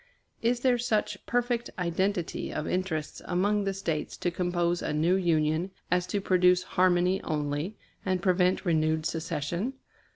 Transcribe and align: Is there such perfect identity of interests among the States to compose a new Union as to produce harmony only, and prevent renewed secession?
Is 0.41 0.61
there 0.61 0.79
such 0.79 1.23
perfect 1.27 1.69
identity 1.77 2.51
of 2.51 2.65
interests 2.67 3.21
among 3.25 3.65
the 3.65 3.73
States 3.75 4.17
to 4.17 4.31
compose 4.31 4.81
a 4.81 4.93
new 4.93 5.13
Union 5.15 5.69
as 5.91 6.07
to 6.07 6.19
produce 6.19 6.63
harmony 6.63 7.21
only, 7.21 7.77
and 8.03 8.19
prevent 8.19 8.65
renewed 8.65 9.05
secession? 9.05 9.73